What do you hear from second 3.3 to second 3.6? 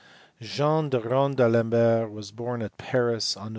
on Nov.